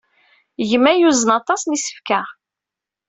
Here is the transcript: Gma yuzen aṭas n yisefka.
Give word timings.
Gma 0.69 0.91
yuzen 0.95 1.31
aṭas 1.39 1.61
n 1.65 1.73
yisefka. 1.75 2.21